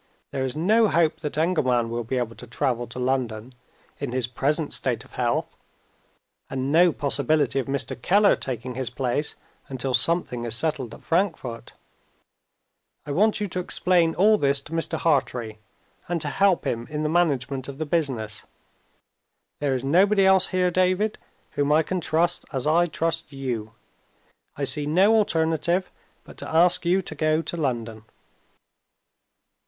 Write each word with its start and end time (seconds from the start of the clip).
There 0.31 0.43
is 0.43 0.57
no 0.57 0.87
hope 0.87 1.19
that 1.19 1.37
Engelman 1.37 1.91
will 1.91 2.03
be 2.03 2.17
able 2.17 2.35
to 2.37 2.47
travel 2.47 2.87
to 2.87 2.97
London, 2.97 3.53
in 3.99 4.13
his 4.13 4.25
present 4.25 4.73
state 4.73 5.05
of 5.05 5.13
health, 5.13 5.55
and 6.49 6.71
no 6.71 6.91
possibility 6.91 7.59
of 7.59 7.67
Mr. 7.67 8.01
Keller 8.01 8.35
taking 8.35 8.73
his 8.73 8.89
place 8.89 9.35
until 9.67 9.93
something 9.93 10.43
is 10.43 10.55
settled 10.55 10.95
at 10.95 11.03
Frankfort. 11.03 11.73
I 13.05 13.11
want 13.11 13.39
you 13.39 13.47
to 13.49 13.59
explain 13.59 14.15
all 14.15 14.39
this 14.39 14.59
to 14.61 14.71
Mr. 14.71 14.97
Hartrey, 14.97 15.59
and 16.07 16.19
to 16.21 16.29
help 16.29 16.65
him 16.65 16.87
in 16.89 17.03
the 17.03 17.07
management 17.07 17.67
of 17.67 17.77
the 17.77 17.85
business. 17.85 18.47
There 19.59 19.75
is 19.75 19.83
nobody 19.83 20.25
else 20.25 20.47
here, 20.47 20.71
David, 20.71 21.19
whom 21.51 21.71
I 21.71 21.83
can 21.83 22.01
trust, 22.01 22.43
as 22.51 22.65
I 22.65 22.87
trust 22.87 23.31
you. 23.33 23.73
I 24.57 24.63
see 24.63 24.87
no 24.87 25.13
alternative 25.15 25.91
but 26.23 26.37
to 26.37 26.49
ask 26.49 26.87
you 26.87 27.03
to 27.03 27.13
go 27.13 27.43
to 27.43 27.55
London." 27.55 28.05